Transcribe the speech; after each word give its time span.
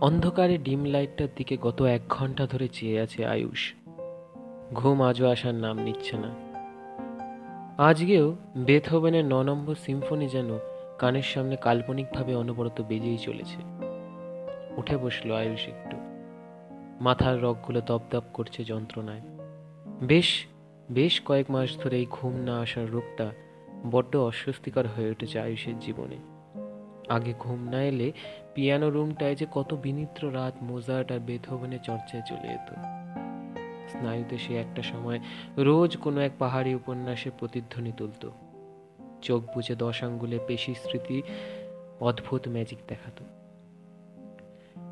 অন্ধকারে 0.00 0.58
ডিম 0.58 0.84
লাইটটার 0.84 1.28
দিকে 1.36 1.56
গত 1.56 1.82
এক 1.82 2.00
ঘণ্টা 2.08 2.46
ধরে 2.46 2.68
চেয়ে 2.68 3.00
আছে 3.00 3.26
আয়ুষ। 3.26 3.74
ঘুম 4.74 5.02
আজও 5.02 5.30
আসার 5.30 5.54
নাম 5.54 5.78
নিচ্ছে 5.78 6.16
না। 6.16 6.34
আজকেও 7.82 8.36
বেথোভেনের 8.56 9.24
ন 9.24 9.42
নম্বর 9.42 9.74
সিম্ফনি 9.74 10.28
যেন 10.28 10.58
কানের 10.98 11.22
সামনে 11.22 11.56
কাল্পনিকভাবে 11.56 12.34
অনবরত 12.34 12.80
বেজেই 12.80 13.18
চলেছে। 13.18 13.56
উঠে 14.76 14.96
বসল 14.96 15.32
আয়ুষ 15.32 15.68
একটু। 15.68 15.96
মাথার 17.00 17.42
রগগুলো 17.42 17.80
দপদপ 17.80 18.22
করছে 18.32 18.64
যন্ত্রণায়। 18.64 19.20
বেশ 20.02 20.46
বেশ 20.90 21.22
কয়েক 21.24 21.50
মাস 21.50 21.78
ধরে 21.78 21.96
এই 21.96 22.06
ঘুম 22.10 22.32
না 22.34 22.58
আসার 22.58 22.90
রোগটা 22.90 23.32
বড্ড 23.90 24.16
অস্বস্তিকর 24.16 24.86
হয়ে 24.86 25.10
উঠেছে 25.10 25.40
আয়ুষের 25.40 25.78
জীবনে। 25.78 26.16
আগে 27.08 27.34
ঘুম 27.38 27.68
না 27.68 27.82
এলে 27.82 28.12
পিয়ানো 28.56 28.90
রুমটায় 28.90 29.34
যে 29.34 29.46
কত 29.52 29.74
বিনিত্র 29.74 30.34
রাত 30.34 30.54
মোজার্ট 30.62 31.12
আর 31.12 31.18
বেথোভেনের 31.18 31.82
চর্চায় 31.82 32.22
চলে 32.26 32.48
যেত 32.48 32.68
স্নায়ুতে 33.88 34.38
সে 34.38 34.56
একটা 34.56 34.82
সময় 34.82 35.20
রোজ 35.58 35.96
কোনো 35.96 36.20
এক 36.20 36.32
পাহাড়ি 36.38 36.74
উপন্যাসে 36.74 37.30
প্রতিধ্বনি 37.38 37.92
তুলত। 37.96 38.30
চোখ 39.22 39.42
বুঝে 39.54 39.74
দশ 39.74 40.04
আঙ্গুলে 40.04 40.38
পেশি 40.46 40.74
স্মৃতি 40.74 41.22
অদ্ভুত 42.00 42.48
ম্যাজিক 42.48 42.78
দেখাতো। 42.88 43.24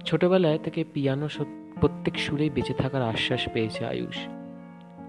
ছোটবেলায় 0.04 0.58
থেকে 0.58 0.84
পিয়ানো 0.92 1.28
প্রত্যেক 1.80 2.18
সুরেই 2.18 2.50
বেঁচে 2.50 2.74
থাকার 2.74 3.02
আশ্বাস 3.02 3.48
পেয়েছে 3.52 3.86
আয়ুষ। 3.86 4.18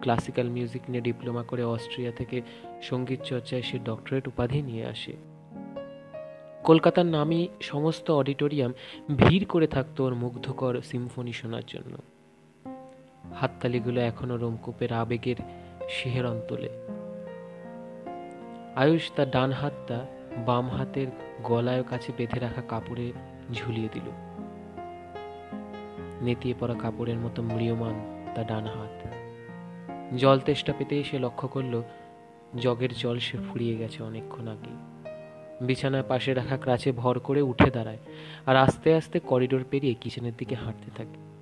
ক্লাসিক্যাল 0.02 0.50
মিউজিক 0.50 0.82
নিয়ে 0.90 1.02
ডিপ্লোমা 1.02 1.44
করে 1.44 1.64
অস্ট্রিয়া 1.64 2.12
থেকে 2.12 2.42
সংগীত 2.82 3.20
চর্চায় 3.22 3.62
সে 3.62 3.80
ডক্টরেট 3.80 4.28
উপাধি 4.28 4.62
নিয়ে 4.62 4.86
আসে। 4.86 5.35
কলকাতার 6.66 7.06
নামই 7.06 7.48
সমস্ত 7.62 8.12
অডিটোরিয়াম 8.12 8.74
ভিড় 9.18 9.46
করে 9.46 9.68
থাকতো 9.68 10.06
ওর 10.06 10.16
মুগ্ধকর 10.16 10.82
সিম্ফনি 10.82 11.34
শোনার 11.34 11.62
জন্য। 11.68 11.98
হাততালিগুলো 13.36 14.02
এখনও 14.02 14.38
রোমকূপের 14.38 14.94
আবেগের 14.94 15.36
শিহরণ 15.90 16.42
তোলে। 16.48 16.70
আয়ুষ 18.76 19.12
তার 19.16 19.32
ডান 19.32 19.52
হাতটা 19.52 20.06
বাম 20.46 20.70
হাতের 20.70 21.08
গলায় 21.44 21.84
কাছে 21.84 22.12
বেঁধে 22.18 22.40
রাখা 22.40 22.62
কাপড়ে 22.62 23.14
ঝুলিয়ে 23.54 23.90
দিল। 23.94 24.08
নেতিয়ে 26.22 26.56
পড়া 26.60 26.76
কাপড়ের 26.76 27.18
মতো 27.18 27.42
মৃয়মান 27.42 27.96
তার 28.36 28.48
ডান 28.48 28.66
হাত। 28.66 28.96
জল 30.18 30.40
তেষ্টা 30.40 30.74
পেতেই 30.78 31.04
সে 31.04 31.20
লক্ষ্য 31.20 31.48
করল, 31.48 31.82
জগের 32.60 32.90
জল 32.94 33.20
সে 33.20 33.38
ফুরিয়ে 33.38 33.76
গেছে 33.78 34.04
অনেকক্ষণ 34.04 34.48
আগে 34.48 34.95
বিছানার 35.62 36.04
পাশে 36.04 36.34
রাখা 36.34 36.58
ক্রাচে 36.58 36.92
ভর 36.92 37.20
করে 37.20 37.42
উঠে 37.42 37.72
দাঁড়ায় 37.72 37.98
আর 38.46 38.56
আস্তে 38.56 38.96
আস্তে 38.96 39.20
করিডোর 39.20 39.64
পেরিয়ে 39.72 39.94
কিচেনের 39.94 40.32
দিকে 40.38 40.56
হাঁটতে 40.56 40.92
থাকে। 40.98 41.36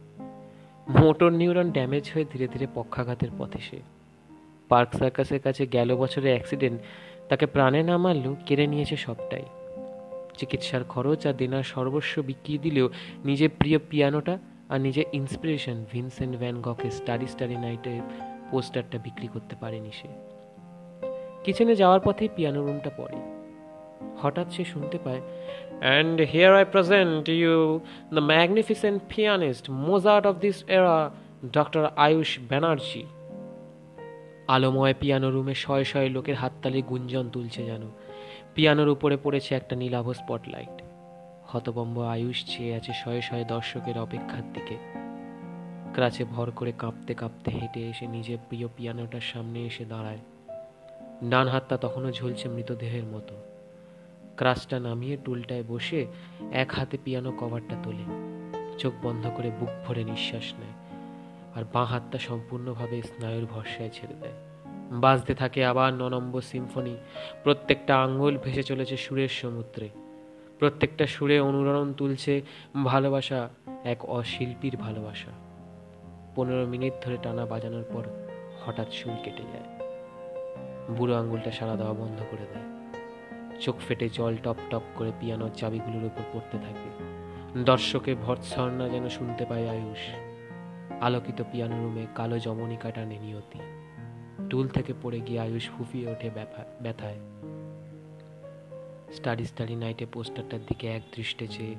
মোটর 1.00 1.32
নিউরন 1.32 1.72
ড্যামেজ 1.72 2.12
হয়ে 2.14 2.26
ধীরে 2.32 2.48
ধীরে 2.48 2.68
পক্ষাঘাতের 2.74 3.30
পথে 3.38 3.60
সে। 3.60 3.80
পার্ক 4.70 4.94
সার্কাসের 4.94 5.40
কাছে 5.40 5.68
গেল 5.68 5.96
বছরের 5.96 6.30
অ্যাক্সিডেন্ট, 6.30 6.82
তাকে 7.30 7.46
প্রাণে 7.46 7.84
না 7.84 7.98
মারলেও 7.98 8.36
কেড়ে 8.46 8.68
নিয়েছে 8.68 8.98
সবটাই। 8.98 9.44
চিকিৎসার 10.38 10.84
খরচ 10.84 11.28
আর 11.28 11.34
দেনার 11.34 11.64
সর্বস্ব 11.64 12.22
বিকিয়ে 12.22 12.60
দিলেও 12.60 12.90
নিজের 13.26 13.50
প্রিয় 13.60 13.80
পিয়ানোটা 13.90 14.38
আর 14.70 14.82
নিজের 14.82 15.06
ইন্সপিরেশন 15.14 15.86
ভিনসেন্ট 15.92 16.38
ভ্যান 16.38 16.62
গকের 16.62 16.92
স্টাডি 16.92 17.28
স্টাডি 17.28 17.56
নাইটের 17.56 18.02
পোস্টারটা 18.52 18.98
বিক্রি 18.98 19.28
করতে 19.28 19.56
পারেনি 19.60 19.92
সে। 19.92 20.08
কিচেনে 21.44 21.76
যাওয়ার 21.76 22.00
পথেই 22.04 22.30
পিয়ানো 22.36 22.66
রুমটা 22.66 22.92
পড়ে। 22.98 23.33
হঠাৎ 24.22 24.52
সে 24.52 24.66
শুনতে 24.66 24.98
পায় 24.98 25.22
and 25.80 26.22
here 26.22 26.56
I 26.56 26.66
present 26.72 27.30
you 27.30 27.80
the 28.14 28.20
magnificent 28.20 29.04
pianist 29.16 29.70
Mozart 29.70 30.28
of 30.28 30.36
this 30.36 30.64
era 30.68 31.12
doctor 31.52 31.90
Ayush 31.96 32.40
Banerjee 32.50 33.06
আলোময় 34.48 34.94
piano 35.00 35.32
রুমে 35.32 35.54
শয়ে 35.56 35.86
শয়ে 35.86 36.10
লোকের 36.10 36.36
হাততালি 36.36 36.82
গুঞ্জন 36.82 37.30
তুলছে 37.30 37.66
যেন। 37.66 37.82
পিয়ানোর 38.56 38.88
উপরে 38.88 39.18
পড়েছে 39.24 39.56
একটা 39.56 39.76
নীলাভ 39.76 40.12
স্পটলাইট। 40.12 40.84
হতবম্ব 41.48 42.02
আয়ুষ 42.02 42.46
চেয়ে 42.46 42.76
আছে 42.76 42.94
শয়ে 42.94 43.22
শয়ে 43.22 43.44
দর্শকের 43.44 43.98
অপেক্ষার 43.98 44.54
দিকে। 44.54 44.78
ক্রাচে 45.94 46.24
ভর 46.24 46.52
করে 46.52 46.74
কাঁপতে 46.78 47.14
কাঁপতে 47.14 47.52
হেঁটে 47.52 47.90
এসে 47.90 48.08
নিজের 48.08 48.38
প্রিয় 48.50 48.68
পিয়ানোটার 48.76 49.22
সামনে 49.22 49.60
এসে 49.66 49.86
দাঁড়ায়। 49.86 50.18
ডান 51.30 51.48
হাতটা 51.48 51.78
তখনও 51.78 52.12
ঝুলছে 52.12 52.50
মৃতদেহের 52.50 53.04
মতো। 53.04 53.53
ক্রাচটা 54.36 54.80
নামিয়ে 54.80 55.18
টুলটায় 55.26 55.64
বসে 55.64 56.08
এক 56.52 56.72
হাতে 56.72 56.98
পিয়ানো 57.04 57.32
কভারটা 57.32 57.76
তোলে। 57.84 58.34
চোখ 58.78 58.94
বন্ধ 59.04 59.30
করে 59.38 59.52
বুক 59.60 59.70
ভরে 59.88 60.04
নিঃশ্বাস 60.04 60.54
নেয় 60.54 60.72
আর 61.56 61.64
বাঁ 61.74 61.86
হাতটা 61.86 62.18
সম্পূর্ণভাবে 62.18 63.02
স্নায়ুর 63.02 63.46
ভরসায় 63.46 63.90
ছেড়ে 63.94 64.14
দেয়। 64.22 64.34
বাজতে 64.92 65.36
থাকে 65.36 65.66
আবার 65.66 65.94
ন 65.94 66.10
নম্বর 66.10 66.42
সিম্ফনি। 66.42 66.98
প্রত্যেকটা 67.44 68.02
আঙ্গুল 68.02 68.38
ভেসে 68.38 68.64
চলেছে 68.64 68.98
সুরের 68.98 69.30
সমুদ্রে। 69.30 69.90
প্রত্যেকটা 70.60 71.08
সুরে 71.08 71.40
অনুরণন 71.40 71.94
তুলছে 71.94 72.42
ভালোবাসা, 72.84 73.50
এক 73.84 74.06
অশিল্পীর 74.06 74.78
ভালোবাসা। 74.78 75.32
পনেরো 76.36 76.66
মিনিট 76.66 76.94
ধরে 77.02 77.18
টানা 77.24 77.46
বাজানোর 77.46 77.84
পর 77.94 78.04
হঠাৎ 78.66 78.92
সুর 78.92 79.14
কেটে 79.24 79.44
যায়। 79.44 79.80
বুড়ো 80.98 81.16
আঙ্গুলটা 81.16 81.52
সারা 81.52 81.76
দেওয়া 81.76 81.94
বন্ধ 81.94 82.22
করে 82.32 82.46
দেয়। 82.54 82.73
চোখ 83.60 83.76
ফেটে 83.88 84.10
জল 84.10 84.38
টপ 84.44 84.56
টপ 84.70 84.82
করে 84.96 85.12
পিয়ানোর 85.20 85.50
চাবিগুলোর 85.50 86.04
উপর 86.04 86.24
পড়তে 86.34 86.58
থাকে। 86.58 86.90
দর্শকের 87.64 88.16
ভর্ৎসর্ণা 88.16 88.90
যেন 88.90 89.10
শুনতে 89.10 89.46
পায় 89.46 89.70
আয়ুষ। 89.70 90.00
আলোকিত 91.02 91.44
পিয়ানো 91.52 91.84
রুমে 91.84 92.06
কালো 92.16 92.40
জমনিকা 92.40 92.92
টানে 92.92 93.20
নিয়তি। 93.20 93.60
টুল 94.50 94.68
থেকে 94.68 94.94
পড়ে 95.02 95.20
গিয়ে 95.20 95.40
আয়ুষ 95.40 95.70
ফুফিয়ে 95.70 96.12
ওঠে 96.12 96.30
ব্যথায়। 96.82 97.20
স্টাডি 99.12 99.46
স্টাডি 99.46 99.76
নাইটে 99.76 100.06
পোস্টারটার 100.06 100.60
দিকে 100.60 100.88
এক 100.88 101.02
দৃষ্টে 101.16 101.48
চেয়ে 101.48 101.76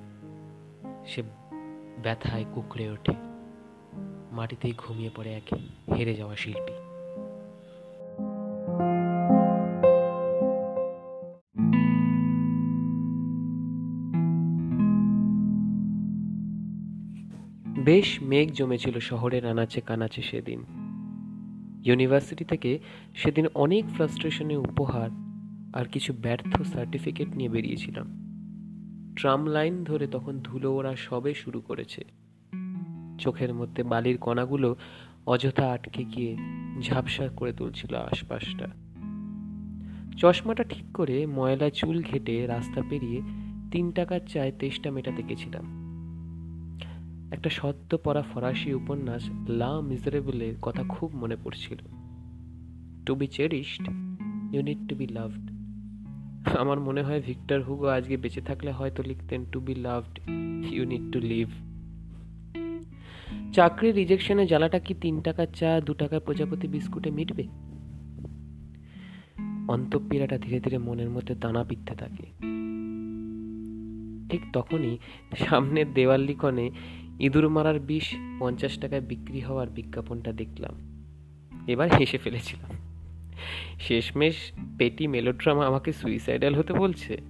সে 1.06 1.22
ব্যথায় 2.02 2.44
কুকড়ে 2.54 2.90
ওঠে। 2.90 3.12
মাটিতেই 4.32 4.72
ঘুমিয়ে 4.78 5.10
পড়ে 5.16 5.34
এক 5.34 5.54
হেরে 5.98 6.14
যাওয়া 6.14 6.36
শিল্পী। 6.36 6.83
বেশ 17.84 18.18
মেঘ 18.22 18.52
জমেছিল 18.52 18.98
শহরের 18.98 19.46
আনাচে 19.46 19.80
কানাচে 19.80 20.22
সেদিন। 20.22 20.64
ইউনিভার্সিটি 21.84 22.44
থেকে 22.44 22.78
সেদিন 23.14 23.46
অনেক 23.54 23.84
ফ্রাস্ট্রেশনে 23.86 24.56
উপহার 24.56 25.10
আর 25.74 25.84
কিছু 25.84 26.12
ব্যর্থ 26.12 26.62
সার্টিফিকেট 26.62 27.28
নিয়ে 27.28 27.48
বেরিয়েছিলাম। 27.48 28.06
ট্রাম 29.16 29.46
লাইন 29.46 29.84
ধরে 29.84 30.06
তখন 30.06 30.38
ধুলো 30.38 30.72
ওরা 30.72 30.96
সবে 30.96 31.34
শুরু 31.34 31.60
করেছে। 31.60 32.04
চোখের 33.18 33.54
মধ্যে 33.54 33.82
বালির 33.82 34.18
কণাগুলো 34.18 34.76
অযথা 35.26 35.72
আটকে 35.72 36.04
গিয়ে 36.04 36.36
ঝাপসা 36.80 37.28
করে 37.28 37.52
তুলছিল 37.52 37.94
আশপাশটা। 37.94 38.68
চশমাটা 40.18 40.64
ঠিক 40.64 40.84
করে 40.94 41.26
ময়লা 41.26 41.70
চুল 41.70 42.02
ঘেটে 42.02 42.46
রাস্তা 42.46 42.82
পেরিয়ে 42.90 43.22
তিন 43.70 43.92
টাকার 43.92 44.20
চায় 44.28 44.52
তেষ্টা 44.58 44.90
মেটাতে 44.90 45.22
গেছিলাম। 45.22 45.83
একটা 47.34 47.50
সদ্য 47.50 47.98
পড়া 48.04 48.22
ফরাসি 48.22 48.74
উপন্যাস 48.74 49.30
লা 49.48 49.80
মিজারেবলের 49.80 50.54
কথা 50.62 50.84
খুব 50.88 51.14
মনে 51.14 51.36
পড়ছিল। 51.44 51.78
To 53.06 53.14
be 53.14 53.26
cherished 53.26 53.88
you 54.54 54.62
need 54.62 54.88
to 54.88 54.96
be 54.96 55.06
loved 55.06 55.50
আমার 56.56 56.80
মনে 56.80 57.02
হয় 57.02 57.22
ভিক্টর 57.26 57.62
হুগো 57.62 57.86
আজকে 57.86 58.16
বেঁচে 58.16 58.40
থাকলে 58.40 58.70
হয়তো 58.70 59.02
লিখতেন 59.02 59.44
to 59.52 59.60
be 59.60 59.74
loved 59.74 60.20
you 60.72 60.84
need 60.84 61.12
to 61.12 61.20
live 61.20 61.48
চাকরি 63.52 63.92
রিজেকশনের 63.92 64.46
জ্বালাটা 64.46 64.78
কি 64.78 64.94
তিন 64.94 65.20
টাকার 65.20 65.46
চা, 65.54 65.80
দু 65.80 65.94
টাকার 65.94 66.20
প্রজাপতি 66.20 66.68
বিস্কুটে 66.68 67.10
মিটবে? 67.10 67.42
অন্তঃপীড়াটা 69.68 70.38
ধীরে 70.38 70.60
ধীরে 70.60 70.78
মনের 70.78 71.10
মধ্যে 71.10 71.34
দানা 71.34 71.64
পিঠতে 71.64 71.94
থাকে। 71.94 72.26
ঠিক 74.30 74.40
তখনই 74.52 74.98
সামনের 75.36 75.94
দেওয়াল 75.94 76.20
লিখনে 76.20 76.70
ইঁদুর 77.20 77.48
মারার 77.48 77.78
বিষ 77.78 78.14
পঞ্চাশ 78.38 78.78
টাকায় 78.78 79.00
বিক্রি 79.00 79.40
হওয়ার 79.40 79.68
বিজ্ঞাপনটা 79.68 80.32
দেখলাম। 80.32 80.74
এবার 81.66 81.90
হেসে 81.96 82.18
ফেলেছিলাম। 82.18 82.70
শেষমেশ 83.80 84.36
পেটি 84.78 85.06
মেলোড্রামা 85.06 85.66
আমাকে 85.66 85.92
সুইসাইডাল 85.92 86.54
হতে 86.54 86.72
বলছে। 86.72 87.20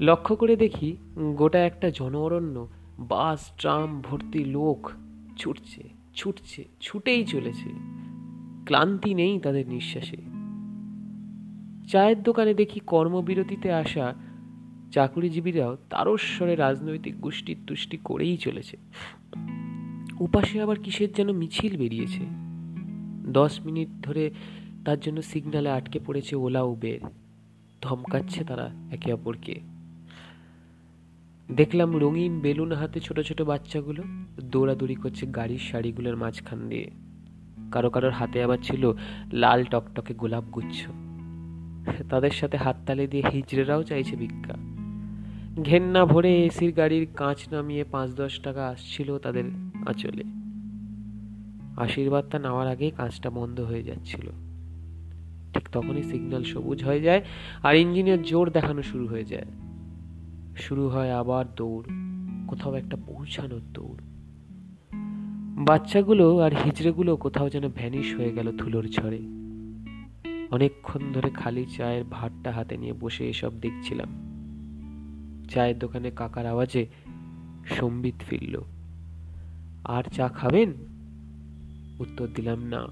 লক্ষ্য 0.00 0.36
করে 0.36 0.56
দেখি 0.56 0.96
গোটা 1.36 1.66
একটা 1.66 1.90
জন 1.90 2.14
অরণ্য 2.14 2.68
বাস, 2.98 3.50
ট্রাম, 3.58 4.00
ভর্তি 4.00 4.44
লোক 4.44 4.90
ছুটছে 5.36 5.82
ছুটছে, 6.14 6.64
ছুটেই 6.80 7.24
চলেছে। 7.24 7.70
ক্লান্তি 8.64 9.14
নেই 9.14 9.38
তাদের 9.38 9.68
নিঃশ্বাসে। 9.68 10.16
চায়ের 11.88 12.22
দোকানে 12.22 12.54
দেখি 12.54 12.80
কর্মবিরতিতে 12.80 13.72
আসা 13.72 14.14
চাকুরিজীবীরাও 14.92 15.76
তারস্বরে 15.90 16.56
রাজনৈতিক 16.56 17.20
গোষ্ঠীর 17.20 17.56
তুষ্টি 17.66 17.96
করেই 17.96 18.36
চলেছে। 18.36 18.76
উপাসে 20.20 20.60
আবার 20.60 20.78
কিসের 20.78 21.12
যেন 21.12 21.32
মিছিল 21.32 21.76
বেরিয়েছে? 21.76 22.24
দশ 23.32 23.60
মিনিট 23.60 23.88
ধরে 24.02 24.30
তার 24.84 25.00
জন্য 25.00 25.22
সিগনালে 25.22 25.70
আটকে 25.70 25.98
পড়েছে 26.06 26.36
ওলা, 26.36 26.62
উবের। 26.62 27.00
ধমকাচ্ছে 27.82 28.44
তারা 28.44 28.70
একে 28.90 29.12
অপরকে। 29.12 29.60
দেখলাম 31.52 31.96
রঙিন 31.96 32.40
বেলুন 32.40 32.72
হাতে 32.72 33.00
ছোট 33.00 33.20
ছোট 33.20 33.42
বাচ্চাগুলো 33.42 34.02
দৌড়াদৌড়ি 34.42 34.94
করছে 34.94 35.26
গাড়ির 35.26 35.58
শাড়িগুলোর 35.58 36.16
মাঝখান 36.16 36.68
দিয়ে। 36.68 36.90
কারও 37.72 37.90
কারোর 37.90 38.10
হাতে 38.10 38.42
আবার 38.42 38.58
ছিল 38.62 38.92
লাল 39.32 39.64
টকটকে 39.64 40.14
গোলাপ 40.14 40.44
গুচ্ছ। 40.44 40.86
তাদের 42.10 42.30
সাথে 42.30 42.56
হাততালি 42.56 43.06
দিয়ে 43.06 43.30
হিজড়েরাও 43.32 43.82
চাইছে 43.82 44.16
ভিক্ষা। 44.16 44.71
ঘেন্না 45.60 46.06
ভরে 46.06 46.46
এসির 46.46 46.72
গাড়ির 46.72 47.06
কাঁচ 47.16 47.52
নামিয়ে 47.52 47.84
পাঁচ 47.84 48.10
দশ 48.10 48.40
টাকা 48.40 48.68
আসছিল 48.68 49.18
তাদের 49.18 49.44
আঁচলে। 49.86 50.24
আশীর্বাদটা 51.76 52.38
নেওয়ার 52.38 52.68
আগেই 52.68 52.90
কাঁচটা 52.90 53.30
বন্ধ 53.30 53.60
হয়ে 53.60 53.82
যাচ্ছিল। 53.82 54.30
ঠিক 55.54 55.68
তখনই 55.72 56.02
সিগন্যাল 56.02 56.42
সবুজ 56.42 56.84
হয়ে 56.84 57.00
যায় 57.00 57.24
আর 57.62 57.76
ইঞ্জিনের 57.76 58.22
জোর 58.22 58.50
দেখানো 58.50 58.82
শুরু 58.82 59.06
হয়ে 59.06 59.24
যায়। 59.24 59.44
শুরু 60.56 60.88
হয় 60.88 61.12
আবার 61.12 61.44
দৌড়, 61.56 61.84
কোথাও 62.48 62.74
একটা 62.74 62.96
পৌঁছানোর 62.96 63.60
দৌড়। 63.72 63.98
বাচ্চাগুলো 65.64 66.38
আর 66.38 66.54
হিজড়েগুলো 66.64 67.16
কোথাও 67.16 67.50
যেন 67.50 67.68
ভ্যানিশ 67.68 68.14
হয়ে 68.14 68.32
গেল 68.32 68.56
ধুলোর 68.56 68.88
ঝড়ে। 68.88 69.18
অনেকক্ষণ 70.50 71.12
ধরে 71.12 71.30
খালি 71.30 71.66
চায়ের 71.76 72.04
ভাতটা 72.04 72.52
হাতে 72.52 72.76
নিয়ে 72.76 72.92
বসে 72.92 73.28
এসব 73.28 73.52
দেখছিলাম। 73.60 74.31
চায়ের 75.48 75.78
দোকানে 75.78 76.10
কাকার 76.10 76.46
আওয়াজে 76.46 76.86
সম্বিত 77.66 78.14
ফিরল। 78.30 78.62
আর 79.84 80.02
চা 80.02 80.28
খাবেন? 80.28 80.72
উত্তর 81.98 82.28
দিলাম, 82.34 82.64
না। 82.64 82.86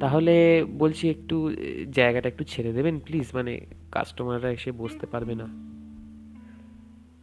তাহলে 0.00 0.64
বলছি 0.78 1.10
একটু, 1.10 1.52
জায়গাটা 1.92 2.28
একটু 2.28 2.44
ছেড়ে 2.44 2.72
দেবেন, 2.72 2.98
প্লিজ? 2.98 3.26
মানে 3.34 3.60
কাস্টমাররা 3.92 4.50
এসে 4.50 4.72
বসতে 4.72 5.06
পারবে 5.06 5.34
না। 5.34 5.72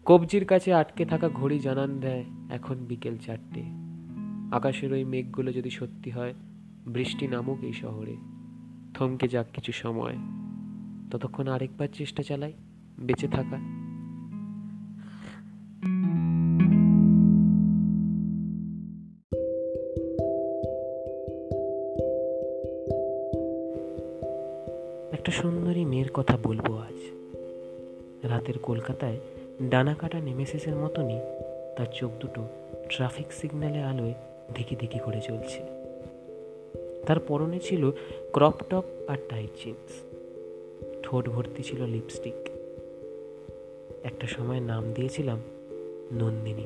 কবজির 0.05 0.45
কাছে 0.45 0.73
আটকে 0.73 1.05
থাকা 1.05 1.29
ঘড়ি 1.29 1.59
জানান 1.59 1.99
দেয় 1.99 2.25
এখন 2.49 2.75
বিকেল 2.75 3.17
চারটে। 3.17 3.63
আকাশের 4.51 4.93
ওই 4.93 5.03
মেঘগুলো 5.03 5.51
যদি 5.51 5.69
সত্যি 5.69 6.11
হয়, 6.11 6.33
বৃষ্টি 6.87 7.27
নামুক 7.27 7.63
এই 7.63 7.73
শহরে। 7.73 8.17
থমকে 8.93 9.27
যাক 9.27 9.47
কিছু 9.53 9.71
সময়। 9.71 10.17
ততক্ষণ 11.11 11.47
আরেকবার 11.47 11.87
চেষ্টা 11.93 12.23
চালাই, 12.23 12.53
বেঁচে 12.99 13.27
থাকা। 13.27 13.78
মেয়ের 26.09 26.25
কথা 26.25 26.37
বলব 26.43 26.67
আজ। 26.77 26.99
রাতের 28.23 28.57
কলকাতায় 28.59 29.17
ডানা 29.69 29.93
কাটা 29.93 30.19
নেমেসিসের 30.19 30.75
মতনই 30.75 31.19
তার 31.77 31.85
চোখ 31.93 32.11
দুটো 32.19 32.41
ট্রাফিক 32.89 33.27
সিগন্যালে 33.33 33.81
আলোয় 33.83 34.13
ধিকি 34.55 34.75
ধিকি 34.75 34.99
করে 34.99 35.21
চলছে। 35.21 35.59
তার 37.07 37.19
পরনে 37.19 37.59
ছিল 37.59 37.91
ক্রপ 38.33 38.57
টপ 38.69 38.83
আর 39.07 39.17
টাইট 39.29 39.53
জিন্স 39.63 39.91
ঠোঁট 41.03 41.29
ভর্তি 41.29 41.61
ছিল 41.63 41.85
লিপস্টিক 41.85 42.39
একটা 44.03 44.27
সময় 44.27 44.59
নাম 44.59 44.83
দিয়েছিলাম 44.95 45.39
নন্দিনী। 46.11 46.65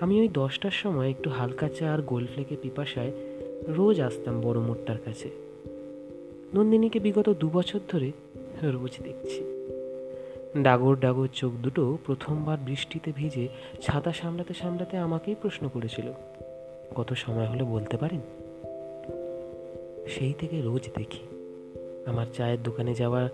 আমি 0.00 0.14
ওই 0.20 0.28
দশটার 0.32 0.76
সময় 0.82 1.08
একটু 1.10 1.30
হালকা 1.30 1.68
চা 1.68 1.86
আর 1.92 2.00
গোল 2.02 2.24
ফ্লেকে 2.26 2.56
পিপাসায় 2.62 3.12
রোজ 3.68 4.00
আসতাম 4.00 4.40
বড় 4.40 4.60
মোটটার 4.60 5.00
কাছে। 5.04 5.30
নন্দিনীকে 6.54 6.98
বিগত 7.00 7.28
দু 7.28 7.50
বছর 7.50 7.80
ধরে 7.88 8.12
রোজ 8.62 8.94
দেখছি। 9.02 9.40
ডাগর 10.62 10.96
ডাগর 10.96 11.28
চোখ 11.34 11.52
দুটো 11.52 11.98
প্রথমবার 12.06 12.58
বৃষ্টিতে 12.58 13.12
ভিজে 13.16 13.48
ছাতা 13.82 14.12
সামলাতে 14.12 14.54
সামলাতে 14.54 14.96
আমাকেই 14.96 15.34
প্রশ্ন 15.42 15.68
করেছিল, 15.68 16.12
কত 16.94 17.12
সময় 17.12 17.46
হলে 17.46 17.64
বলতে 17.64 17.96
পারেন? 17.96 18.20
সেই 20.08 20.32
থেকে 20.32 20.60
রোজ 20.60 20.88
দেখি, 20.96 21.24
আমার 22.06 22.26
চায়ের 22.32 22.62
দোকানে 22.62 22.94
যাওয়ার 22.94 23.28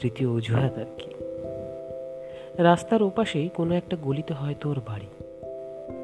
তৃতীয় 0.00 0.30
অজুহাত 0.30 0.78
আর 0.78 0.90
কি। 0.98 1.10
রাস্তার 2.62 3.02
ওপাশেই 3.02 3.48
কোনো 3.54 3.74
একটা 3.74 3.96
গলিতে 4.02 4.34
হয়তো 4.34 4.70
ওর 4.70 4.80
বাড়ি 4.86 5.06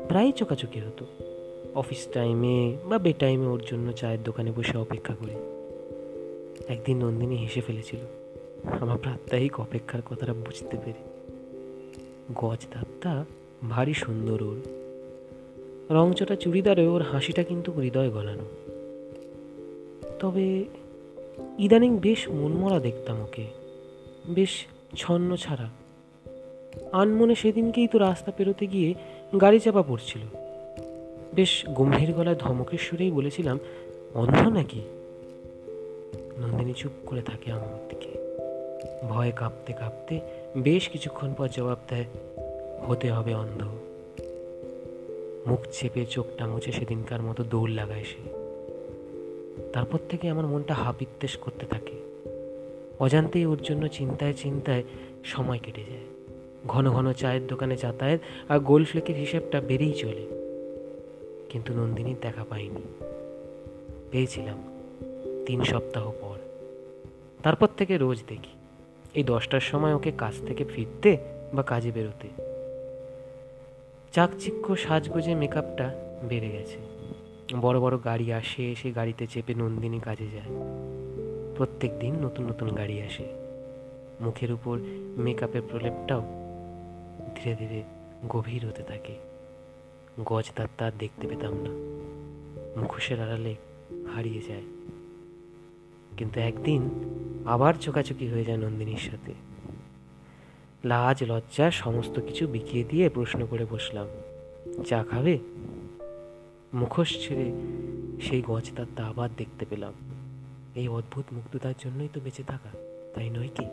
প্রায় 0.09 0.33
চোকাচুকি 0.33 0.81
হতো। 0.81 1.05
অফিস 1.75 2.07
টাইমে 2.13 2.77
বা 2.85 2.99
বে 2.99 3.13
টাইমে 3.13 3.47
ওর 3.47 3.63
জন্য 3.67 3.93
চায়ের 3.93 4.23
দোকানে 4.23 4.53
বসে 4.57 4.79
অপেক্ষা 4.79 5.15
করি। 5.15 5.56
একদিন 6.69 7.05
নন্দিনী 7.05 7.37
হেসে 7.37 7.61
ফেলেছিল। 7.61 8.01
আমার 8.81 8.99
প্রাত্যহিক 8.99 9.61
অপেক্ষার 9.61 10.03
কথাটা 10.03 10.35
বুঝতে 10.35 10.77
পেরে। 10.85 11.17
গজ 12.35 12.67
দাঁতটা 12.75 13.25
ভারী 13.71 13.95
সুন্দর 13.95 14.43
ওর। 14.43 14.61
রংচটা 15.91 16.37
চুড়িদারে, 16.37 16.87
ওর 16.87 17.03
হাসিটা 17.03 17.43
কিন্তু 17.43 17.73
হৃদয় 17.73 18.11
গলানো। 18.11 18.45
তবে 20.19 20.65
ইদানিং 21.59 21.99
বেশ 21.99 22.29
মনমরা 22.29 22.81
দেখতাম 22.81 23.23
ওকে। 23.23 23.47
বেশ 24.27 24.51
ছন্ন 24.97 25.37
ছাড়া। 25.37 25.69
আনমনে 26.93 27.35
সেদিনকেই 27.35 27.87
তো 27.87 27.99
রাস্তা 27.99 28.33
পেরোতে 28.33 28.67
গিয়ে 28.67 28.95
গাড়ি 29.41 29.61
চাপা 29.61 29.83
পড়ছিল। 29.83 30.23
বেশ 31.35 31.65
গম্ভীর 31.67 32.13
গলায় 32.13 32.37
ধমকের 32.39 32.79
সুরেই 32.79 33.11
বলেছিলাম, 33.11 33.59
অন্ধ 34.15 34.49
নাকি? 34.49 34.81
নন্দিনী 36.39 36.73
চুপ 36.73 36.93
করে 37.07 37.23
থাকে 37.23 37.53
আমার 37.53 37.89
দিকে। 37.89 38.19
ভয়ে 39.09 39.31
কাঁপতে 39.31 39.73
কাঁপতে 39.73 40.21
বেশ 40.57 40.89
কিছুক্ষণ 40.89 41.35
পর 41.35 41.49
জবাব 41.49 41.79
দেয়, 41.89 42.05
হতে 42.87 43.13
হবে 43.13 43.35
অন্ধ। 43.35 43.63
মুখ 45.47 45.61
চেপে 45.73 46.07
চোখটা 46.07 46.47
মুছে 46.47 46.73
সেদিনকার 46.73 47.23
মতো 47.23 47.45
দৌড় 47.45 47.73
লাগায় 47.73 48.05
সে। 48.05 48.47
তারপর 49.73 49.99
থেকে 50.09 50.29
আমার 50.29 50.47
মনটা 50.47 50.75
হাপিত্তেশ 50.75 51.37
করতে 51.37 51.67
থাকে। 51.67 51.93
অজান্তেই 52.99 53.47
ওর 53.47 53.59
জন্য 53.63 53.89
চিন্তায় 53.89 54.33
চিন্তায় 54.33 54.83
সময় 55.25 55.59
কেটে 55.63 55.81
যায়। 55.81 56.01
ঘন 56.67 56.91
ঘন 56.91 57.13
চায়ের 57.13 57.47
দোকানে 57.47 57.77
যাতায়াত 57.77 58.21
আর 58.49 58.59
গোল 58.59 58.85
ফ্লেকের 58.85 59.17
হিসেবটা 59.17 59.61
বেড়েই 59.61 59.93
চলে। 59.93 60.27
কিন্তু 61.49 61.75
নন্দিনীর 61.75 62.17
দেখা 62.21 62.45
পাইনি। 62.45 63.05
পেয়েছিলাম 64.11 64.63
তিন 65.47 65.63
সপ্তাহ 65.63 66.13
পর। 66.21 66.36
তারপর 67.43 67.67
থেকে 67.67 67.99
রোজ 67.99 68.23
দেখি। 68.29 68.57
এই 69.15 69.25
দশটার 69.25 69.61
সময় 69.61 69.95
ওকে 69.95 70.13
কাজ 70.19 70.35
থেকে 70.47 70.65
ফিরতে 70.65 71.17
বা 71.55 71.63
কাজে 71.63 71.91
বেরোতে। 71.91 72.29
চাকচিক্য 74.13 74.77
সাজগোজে 74.77 75.35
মেকআপটা 75.35 75.95
বেড়ে 76.29 76.49
গেছে। 76.49 76.77
বড় 77.61 77.81
বড় 77.81 77.99
গাড়ি 78.05 78.33
আসে 78.33 78.73
এসে 78.73 78.91
গাড়িতে 78.91 79.27
চেপে 79.27 79.55
নন্দিনী 79.55 80.01
কাজে 80.01 80.27
যায়। 80.27 80.57
প্রত্যেক 81.57 81.99
দিন 81.99 82.15
নতুন 82.15 82.47
নতুন 82.47 82.75
গাড়ি 82.75 83.03
আসে। 83.03 83.25
মুখের 84.21 84.53
উপর 84.53 84.79
মেকআপের 85.17 85.63
প্রলেপটাও 85.71 86.21
ধীরে 87.35 87.57
ধীরে 87.57 87.83
গভীর 88.29 88.67
হতে 88.67 88.83
থাকে। 88.83 89.15
গজ 90.25 90.51
তার 90.57 90.69
তার 90.79 90.93
দেখতে 90.99 91.29
পেতাম 91.29 91.53
না। 91.53 91.71
মুখোশের 92.81 93.21
আড়ালে 93.21 93.55
হারিয়ে 94.15 94.43
যায়। 94.49 94.63
কিন্তু 96.17 96.41
একদিন 96.41 96.91
আবার 97.47 97.75
চোকাচুকি 97.75 98.29
হয়ে 98.29 98.45
যায় 98.45 98.59
নন্দিনীর 98.59 99.03
সাথে। 99.11 99.35
লাজ, 100.85 101.25
লজ্জা, 101.25 101.71
সমস্ত 101.71 102.21
কিছু 102.21 102.47
বিকিয়ে 102.47 102.85
দিয়ে 102.85 103.09
প্রশ্ন 103.09 103.47
করে 103.47 103.67
বসলাম, 103.71 104.07
চা 104.87 105.05
খাবে? 105.11 105.39
মুখোশ 106.75 107.29
ছেড়ে 107.29 107.53
সেই 108.21 108.43
গজদারটা 108.47 109.07
আবার 109.07 109.29
দেখতে 109.37 109.65
পেলাম। 109.71 109.93
এই 110.75 110.89
অদ্ভুত 110.89 111.25
মুগ্ধতার 111.33 111.75
জন্যই 111.79 112.09
তো 112.13 112.21
বেঁচে 112.21 112.43
থাকা, 112.43 112.71
তাই 113.15 113.31
নয় 113.31 113.49
কি? 113.55 113.67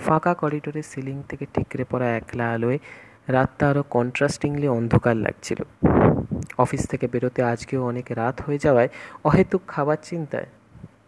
ফাঁকা 0.00 0.34
করিডোরের 0.34 0.82
সিলিং 0.82 1.22
থেকে 1.28 1.46
ঠিকরে 1.54 1.84
পড়া 1.90 2.16
একলা 2.16 2.52
আলোয় 2.52 2.78
রাতটা 3.28 3.70
আরও 3.70 3.82
কন্ট্রাস্টিংলি 3.82 4.68
অন্ধকার 4.68 5.16
লাগছিল। 5.16 5.62
অফিস 6.58 6.82
থেকে 6.88 7.06
বেরোতে 7.08 7.42
আজকেও 7.42 7.82
অনেক 7.86 8.06
রাত 8.10 8.36
হয়ে 8.42 8.58
যাওয়ায় 8.58 8.88
অহেতুক 9.24 9.62
খাবার 9.68 9.98
চিন্তায় 10.02 10.46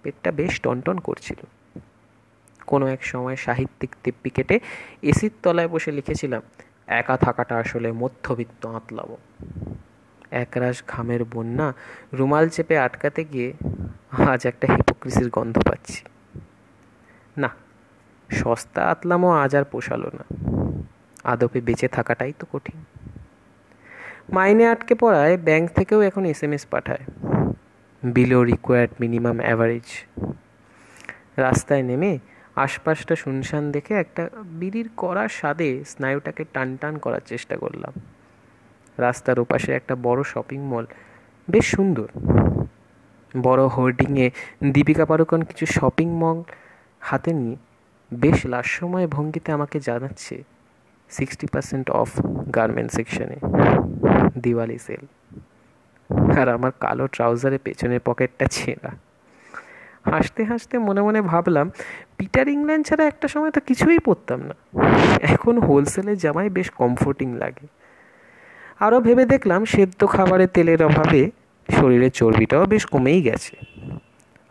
পেটটা 0.03 0.31
বেশ 0.33 0.61
টনটন 0.61 0.99
করছিল। 0.99 1.41
কোনো 2.67 2.87
এক 2.87 3.05
সময় 3.05 3.37
সাহিত্যিক 3.37 3.91
তিপ্পি 4.05 4.31
কেটে 4.31 4.61
এসির 5.03 5.31
তলায় 5.43 5.69
বসে 5.69 5.91
লিখেছিলাম, 5.93 6.43
একা 6.89 7.17
থাকাটা 7.17 7.55
আসলে 7.57 7.93
মধ্যবিত্ত 7.93 8.67
আঁতলাবো। 8.67 9.17
একরাশ 10.31 10.83
ঘামের 10.89 11.25
বন্যা 11.25 11.73
রুমাল 12.13 12.49
চেপে 12.49 12.79
আটকাতে 12.79 13.25
গিয়ে 13.25 13.53
আজ 14.11 14.47
একটা 14.47 14.67
হিপোক্রিসির 14.75 15.29
গন্ধ 15.29 15.59
পাচ্ছি। 15.59 16.03
না, 17.37 17.51
সস্তা 18.29 18.83
আতলামও 18.91 19.31
আজ 19.31 19.53
আর 19.57 19.65
পোষালো 19.65 20.11
না। 20.19 20.25
আদপে 21.25 21.61
বেঁচে 21.61 21.89
থাকাটাই 21.89 22.33
তো 22.39 22.47
কঠিন। 22.53 22.79
মাইনে 24.33 24.65
আটকে 24.69 24.95
পড়ায় 24.95 25.37
ব্যাংক 25.39 25.71
থেকেও 25.71 26.01
এখন 26.01 26.25
এস 26.25 26.43
এম 26.43 26.53
এস 26.53 26.67
পাঠায়। 26.71 27.05
বিলো 28.03 28.43
রিকোয়ার্ড 28.43 28.91
মিনিমাম 29.01 29.39
অ্যাভারেজ 29.41 29.89
রাস্তায় 31.37 31.83
নেমে 31.83 32.19
আশপাশটা 32.57 33.15
শুনশান 33.17 33.71
দেখে 33.71 33.95
একটা 33.95 34.31
বিড়ির 34.61 34.89
কড়া 34.97 35.29
স্বাদে 35.29 35.85
স্নায়ুটাকে 35.87 36.45
টান 36.53 36.77
টান 36.77 36.99
করার 36.99 37.21
চেষ্টা 37.27 37.57
করলাম। 37.57 37.93
রাস্তার 38.99 39.41
ওপাশে 39.41 39.73
একটা 39.73 39.95
বড় 40.03 40.23
শপিং 40.23 40.61
মল 40.61 40.87
বেশ 41.49 41.67
সুন্দর। 41.77 42.09
বড় 43.43 43.67
হোর্ডিংয়ে 43.67 44.31
দীপিকা 44.65 45.05
পাড়ুকন 45.05 45.43
কিছু 45.43 45.67
শপিং 45.67 46.09
মল 46.09 46.43
হাতে 47.01 47.33
নিয়ে 47.33 47.57
বেশ 48.15 48.47
লাস্যময় 48.47 49.07
ভঙ্গিতে 49.07 49.53
আমাকে 49.53 49.81
জানাচ্ছে 49.81 50.43
সিক্সটি 51.11 51.47
পার্সেন্ট 51.47 51.91
অফ 51.91 52.09
গার্মেন্ট 52.55 52.91
সেকশনে 52.93 53.39
দিওয়ালি 54.39 54.79
সেল। 54.79 55.07
আর 56.41 56.49
আমার 56.49 56.71
কালো 56.81 57.07
ট্রাউজারে 57.07 57.59
পেছনের 57.59 58.01
পকেটটা 58.05 58.47
ছেঁড়া। 58.47 58.91
হাসতে 60.11 60.45
হাসতে 60.45 60.79
মনে 60.79 61.03
মনে 61.03 61.21
ভাবলাম, 61.21 61.71
পিটার 62.17 62.49
ইংল্যান্ড 62.49 62.87
ছাড়া 62.87 63.07
একটা 63.07 63.29
সময় 63.29 63.51
তো 63.51 63.61
কিছুই 63.61 63.99
পরতাম 63.99 64.41
না। 64.41 64.83
এখন 65.21 65.59
হোলসেলের 65.59 66.19
জামাই 66.19 66.51
বেশ 66.51 66.71
কমফোর্টিং 66.71 67.37
লাগে। 67.37 67.67
আরও 68.81 69.01
ভেবে 69.01 69.25
দেখলাম, 69.25 69.65
সেদ্ধ 69.65 70.07
খাবারে 70.07 70.47
তেলের 70.47 70.83
অভাবে 70.83 71.31
শরীরের 71.81 72.11
চর্বিটাও 72.11 72.67
বেশ 72.67 72.87
কমেই 72.87 73.23
গেছে। 73.23 73.57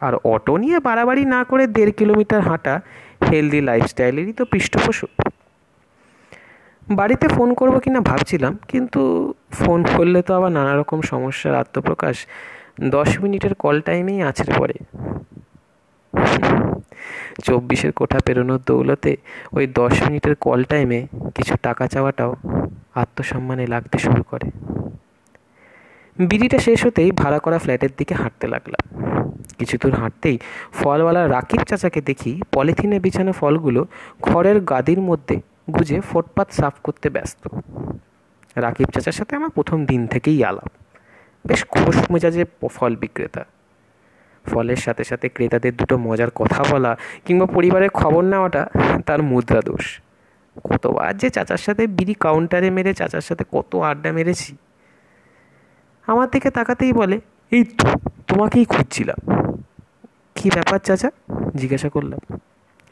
আর 0.01 0.15
অটো 0.15 0.57
নিয়ে 0.57 0.79
বাড়াবাড়ি 0.79 1.25
না 1.25 1.43
করে 1.43 1.67
দেড় 1.67 1.91
কিলোমিটার 1.91 2.41
হাঁটা 2.41 2.81
হেলদি 3.31 3.61
লাইফস্টাইলেরই 3.61 4.33
তো 4.33 4.45
পৃষ্ঠপোষক। 4.45 5.28
বাড়িতে 6.89 7.25
ফোন 7.35 7.49
করব 7.53 7.75
কিনা 7.83 7.99
ভাবছিলাম, 8.09 8.53
কিন্তু 8.71 9.01
ফোন 9.51 9.79
করলে 9.95 10.19
তো 10.27 10.31
আবার 10.37 10.51
নানা 10.57 10.73
রকম 10.79 10.99
সমস্যার 11.11 11.53
আত্মপ্রকাশ। 11.55 12.15
দশ 12.95 13.09
মিনিটের 13.23 13.53
কল 13.63 13.77
টাইমেই 13.81 14.19
আছড়ে 14.29 14.53
পড়ে 14.59 14.77
চব্বিশের 17.43 17.91
কোঠা 17.99 18.19
পেরোনোর 18.25 18.61
দৌলতে 18.67 19.11
ওই 19.55 19.65
দশ 19.79 19.93
মিনিটের 20.05 20.35
কল 20.45 20.59
টাইমে 20.63 20.99
কিছু 21.35 21.53
টাকা 21.61 21.83
চাওয়াটাও 21.87 22.31
আত্মসম্মানে 23.01 23.65
লাগতে 23.67 23.97
শুরু 24.05 24.21
করে। 24.23 24.47
বিড়িটা 26.29 26.59
শেষ 26.67 26.79
হতেই 26.85 27.09
ভাড়া 27.11 27.39
করা 27.39 27.57
ফ্ল্যাটের 27.63 27.93
দিকে 27.97 28.13
হাঁটতে 28.21 28.45
লাগলাম। 28.53 28.83
কিছু 29.59 29.75
দূর 29.81 29.93
হাঁটতেই 30.01 30.37
ফলওয়ালা 30.79 31.21
রাকিব 31.27 31.61
চাচাকে 31.69 32.01
দেখি 32.01 32.31
পলিথিনে 32.53 32.97
বিছানো 32.99 33.31
ফলগুলো 33.31 33.81
খড়ের 34.21 34.57
গাদির 34.71 35.01
মধ্যে 35.01 35.35
গুজে 35.69 35.99
ফুটপাত 35.99 36.51
সাফ 36.51 36.73
করতে 36.83 37.09
ব্যস্ত। 37.09 37.47
রাকিব 38.55 38.87
চাচার 38.87 39.11
সাথে 39.11 39.35
আমার 39.35 39.49
প্রথম 39.49 39.85
দিন 39.85 40.07
থেকেই 40.07 40.43
আলাপ। 40.43 40.71
বেশ 41.47 41.65
খোশ 41.65 42.11
মেজাজের 42.11 42.67
ফল 42.67 42.95
বিক্রেতা। 42.95 43.45
ফলের 44.45 44.75
সাথে 44.75 45.03
সাথে 45.03 45.29
ক্রেতাদের 45.29 45.75
দুটো 45.75 45.97
মজার 45.97 46.29
কথা 46.29 46.63
বলা 46.71 46.97
কিংবা 47.25 47.45
পরিবারের 47.45 47.89
খবর 47.89 48.23
নেওয়াটা 48.23 48.69
তার 49.05 49.23
মুদ্রা 49.23 49.61
দোষ। 49.61 49.99
কতবার 50.63 51.17
যে 51.17 51.29
চাচার 51.29 51.57
সাথে 51.57 51.87
বিড়ি 51.87 52.13
কাউন্টারে 52.13 52.69
মেরে 52.69 52.93
চাচার 52.93 53.21
সাথে 53.21 53.43
কত 53.51 53.75
আড্ডা 53.75 54.11
মেরেছি। 54.11 54.57
আমার 56.07 56.29
দিকে 56.29 56.51
তাকাতেই 56.51 56.93
বলে, 56.93 57.19
এই 57.51 57.63
তো, 57.63 57.87
তোমাকেই 58.27 58.65
খুঁজছিলাম। 58.65 59.51
কী 60.35 60.49
ব্যাপার 60.49 60.79
চাচা? 60.79 61.11
জিজ্ঞাসা 61.55 61.89
করলাম। 61.89 62.39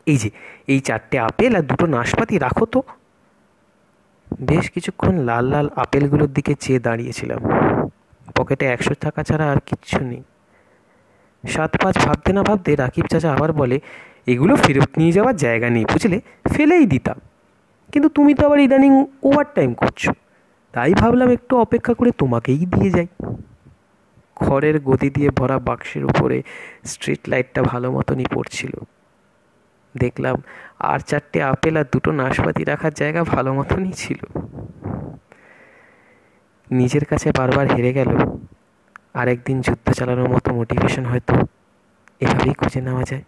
এই 0.08 0.18
যে, 0.18 0.30
এই 0.68 0.80
চারটে 0.80 1.20
আপেল 1.20 1.56
আর 1.56 1.62
দুটো 1.62 1.86
নাশপাতি 1.86 2.38
রাখো 2.38 2.66
তো। 2.66 2.82
বেশ 4.40 4.72
কিছুক্ষণ 4.72 5.16
লাল 5.18 5.46
লাল 5.46 5.70
আপেলগুলোর 5.76 6.34
দিকে 6.34 6.54
চেয়ে 6.56 6.80
দাঁড়িয়েছিলাম। 6.80 7.42
পকেটে 8.36 8.66
একশো 8.66 8.94
টাকা 9.02 9.24
ছাড়া 9.24 9.52
আর 9.52 9.60
কিচ্ছু 9.66 10.00
নেই। 10.04 10.24
সাত 11.48 11.78
পাঁচ 11.84 11.98
ভাবতে 11.98 12.34
না 12.34 12.44
ভাবতে 12.44 12.76
রাকিব 12.76 13.06
চাচা 13.06 13.34
আবার 13.34 13.54
বলে, 13.54 13.80
এগুলো 14.28 14.56
ফেরত 14.56 14.90
নিয়ে 14.98 15.12
যাওয়ার 15.12 15.36
জায়গা 15.36 15.70
নেই 15.70 15.86
বুঝলে, 15.86 16.22
ফেলেই 16.54 16.86
দিতাম। 16.86 17.18
কিন্তু 17.92 18.10
তুমি 18.10 18.34
তো 18.34 18.46
আবার 18.46 18.60
ইদানিং 18.60 19.06
ওভার 19.24 19.46
টাইম 19.56 19.74
করছ। 19.74 20.10
তাই 20.74 20.94
ভাবলাম 20.94 21.30
একটু 21.30 21.58
অপেক্ষা 21.58 21.94
করে 21.94 22.12
তোমাকেই 22.12 22.66
দিয়ে 22.66 22.90
যাই। 22.90 23.08
খড়ের 24.36 24.80
গদি 24.80 25.10
দিয়ে 25.10 25.30
ভরা 25.30 25.60
বাক্সের 25.60 26.06
উপরে 26.06 26.44
স্ট্রিট 26.86 27.20
লাইটটা 27.28 27.62
ভালো 27.64 27.92
মতনই 27.92 28.26
পড়ছিল। 28.34 28.74
দেখলাম, 29.98 30.36
আর 30.80 31.00
চারটে 31.00 31.44
আপেল 31.44 31.78
আর 31.78 31.88
দুটো 31.92 32.10
নাশপাতি 32.12 32.64
রাখার 32.64 32.94
জায়গা 32.94 33.22
ভালো 33.24 33.54
মতনই 33.54 33.94
ছিল। 33.94 34.20
নিজের 36.72 37.06
কাছে 37.06 37.28
বারবার 37.32 37.68
হেরে 37.68 37.92
গেল। 37.94 38.12
আরেকদিন 39.14 39.62
যুদ্ধ 39.62 39.88
চালানোর 39.92 40.30
মতো 40.30 40.54
মোটিভেশন 40.54 41.06
হয়তো 41.06 41.34
এভাবেই 42.22 42.54
খুঁজে 42.54 42.82
নেওয়া 42.82 43.04
যায়। 43.04 43.24